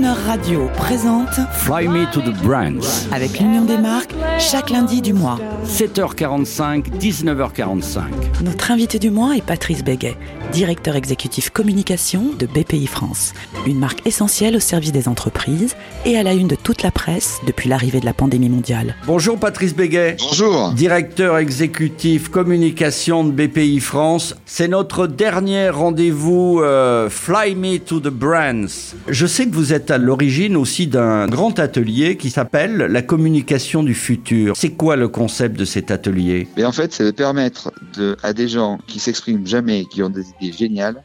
[0.00, 3.06] Crooner Radio présente Fly Me to the Brands.
[3.12, 5.38] avec l'Union des marques chaque lundi du mois.
[5.66, 8.00] 7h45, 19h45.
[8.42, 10.16] Notre invité du mois est Patrice Béguet,
[10.52, 13.34] directeur exécutif communication de BPI France,
[13.66, 15.76] une marque essentielle au service des entreprises
[16.06, 18.96] et à la une de toute la presse depuis l'arrivée de la pandémie mondiale.
[19.06, 20.16] Bonjour Patrice Béguet.
[20.18, 20.72] Bonjour.
[20.72, 24.34] Directeur exécutif communication de BPI France.
[24.46, 28.94] C'est notre dernier rendez-vous euh, Fly Me to the Brands.
[29.08, 33.82] Je sais que vous êtes à l'origine aussi d'un grand atelier qui s'appelle la communication
[33.82, 34.56] du futur.
[34.56, 36.48] C'est quoi le concept de cet atelier?
[36.56, 40.10] Mais en fait, c'est de permettre de, à des gens qui s'expriment jamais, qui ont
[40.10, 41.02] des idées géniales,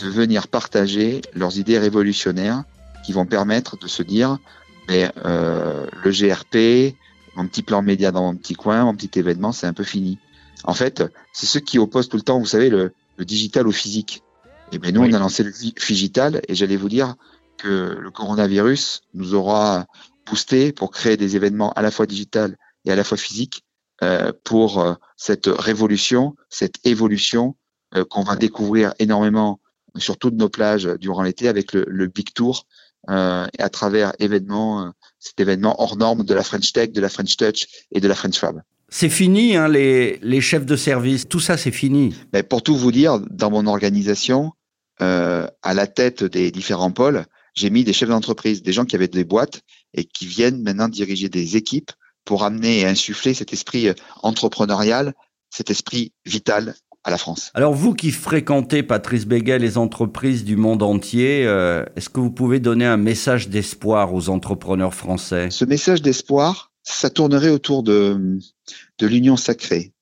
[0.00, 2.64] de venir partager leurs idées révolutionnaires
[3.04, 4.38] qui vont permettre de se dire,
[4.88, 6.94] mais euh, le GRP,
[7.36, 10.18] mon petit plan média dans mon petit coin, mon petit événement, c'est un peu fini.
[10.64, 13.72] En fait, c'est ceux qui opposent tout le temps, vous savez, le, le digital au
[13.72, 14.22] physique.
[14.72, 15.10] Et bien nous, Oui.
[15.12, 17.14] on a lancé le digital et j'allais vous dire
[17.58, 19.86] que le coronavirus nous aura
[20.26, 23.64] boosté pour créer des événements à la fois digital et à la fois physique
[24.02, 27.56] euh, pour euh, cette révolution, cette évolution
[27.94, 29.60] euh, qu'on va découvrir énormément
[29.96, 32.66] sur toutes nos plages durant l'été avec le, le Big Tour
[33.06, 37.36] et à travers événements, cet événement hors norme de la French Tech, de la French
[37.36, 38.62] Touch et de la French Fab.
[38.88, 41.28] C'est fini, hein, les, les chefs de service.
[41.28, 42.14] Tout ça, c'est fini.
[42.32, 44.52] Mais pour tout vous dire, dans mon organisation,
[45.02, 48.96] euh, à la tête des différents pôles, j'ai mis des chefs d'entreprise, des gens qui
[48.96, 49.62] avaient des boîtes
[49.94, 51.92] et qui viennent maintenant diriger des équipes
[52.24, 55.14] pour amener et insuffler cet esprit euh, entrepreneurial,
[55.50, 57.50] cet esprit vital à la France.
[57.54, 62.30] Alors vous qui fréquentez, Patrice Béguet, les entreprises du monde entier, euh, est-ce que vous
[62.30, 65.50] pouvez donner un message d'espoir aux entrepreneurs français?
[65.50, 68.38] Ce message d'espoir, ça tournerait autour de,
[68.98, 69.92] de l'union sacrée,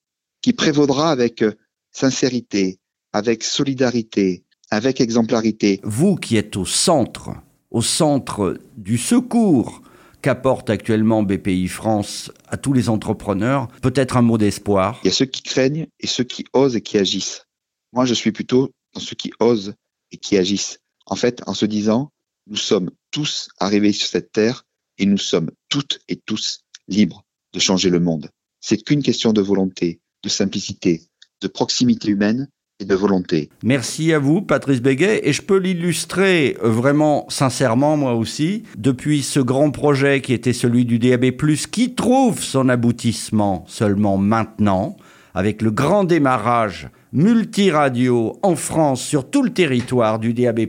[0.43, 1.53] qui prévaudra avec euh,
[1.91, 2.79] sincérité,
[3.13, 5.81] avec solidarité, avec exemplarité.
[5.85, 7.31] Vous qui êtes au centre,
[7.71, 9.83] au centre du secours
[10.23, 15.15] qu'apporte actuellement BPI France à tous les entrepreneurs, peut-être un mot d'espoir Il y a
[15.15, 17.45] ceux qui craignent et ceux qui osent et qui agissent.
[17.93, 19.75] Moi, je suis plutôt dans ceux qui osent
[20.11, 20.79] et qui agissent.
[21.05, 22.11] En fait, en se disant,
[22.47, 24.65] nous sommes tous arrivés sur cette terre
[24.97, 28.31] et nous sommes toutes et tous libres de changer le monde.
[28.61, 31.03] C'est qu'une question de volonté, de simplicité,
[31.43, 32.49] de proximité humaine
[32.85, 33.49] de volonté.
[33.63, 35.21] Merci à vous, Patrice Béguet.
[35.25, 40.53] Et je peux l'illustrer euh, vraiment sincèrement, moi aussi, depuis ce grand projet qui était
[40.53, 41.33] celui du DAB+,
[41.71, 44.97] qui trouve son aboutissement seulement maintenant,
[45.35, 50.61] avec le grand démarrage multiradio en France sur tout le territoire du DAB+,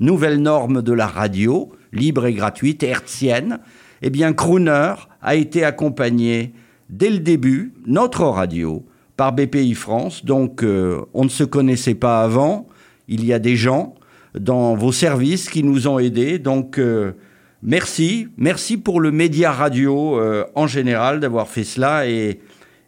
[0.00, 3.58] nouvelle norme de la radio, libre et gratuite, hertzienne,
[4.02, 6.54] eh bien, Crooner a été accompagné
[6.88, 8.84] dès le début, notre radio,
[9.20, 10.24] par BPI France.
[10.24, 12.66] Donc, euh, on ne se connaissait pas avant.
[13.06, 13.94] Il y a des gens
[14.34, 16.38] dans vos services qui nous ont aidés.
[16.38, 17.12] Donc, euh,
[17.62, 18.28] merci.
[18.38, 22.40] Merci pour le média radio euh, en général d'avoir fait cela et,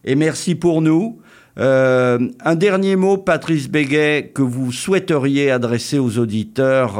[0.06, 1.18] et merci pour nous.
[1.58, 6.98] Un dernier mot, Patrice Béguet, que vous souhaiteriez adresser aux auditeurs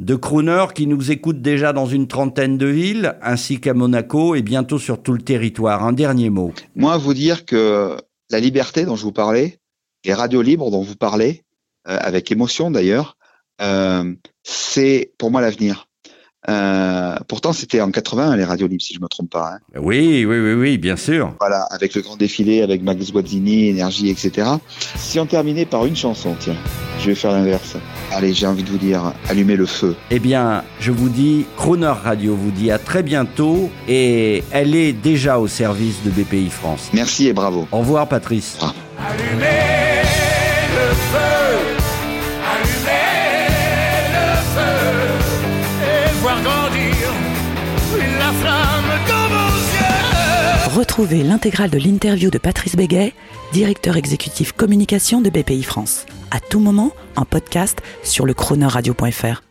[0.00, 4.42] de Crooner qui nous écoutent déjà dans une trentaine de villes, ainsi qu'à Monaco et
[4.42, 5.84] bientôt sur tout le territoire.
[5.84, 6.52] Un dernier mot.
[6.74, 7.96] Moi, vous dire que
[8.30, 9.58] la liberté dont je vous parlais,
[10.04, 11.44] les radios libres dont vous parlez,
[11.88, 13.16] euh, avec émotion d'ailleurs,
[13.60, 15.87] euh, c'est pour moi l'avenir.
[16.48, 19.54] Euh, pourtant, c'était en 80 les radios libres, si je me trompe pas.
[19.54, 19.58] hein.
[19.80, 21.34] Oui, oui, oui, oui, bien sûr.
[21.40, 24.48] Voilà, avec le grand défilé, avec Max Guazzini, Énergie, etc.
[24.96, 26.54] Si on terminait par une chanson, tiens,
[27.00, 27.76] je vais faire l'inverse.
[28.12, 29.96] Allez, j'ai envie de vous dire, allumez le feu.
[30.10, 34.92] Eh bien, je vous dis, Crooner Radio vous dit à très bientôt et elle est
[34.92, 36.88] déjà au service de BPI France.
[36.94, 37.66] Merci et bravo.
[37.72, 38.58] Au revoir, Patrice.
[38.98, 39.44] Allumez
[40.74, 41.77] le feu,
[50.74, 53.12] Retrouvez l'intégrale de l'interview de Patrice Béguet,
[53.52, 56.06] directeur exécutif communication de BPI France.
[56.30, 59.47] À tout moment, en podcast sur le chroneuradio.fr.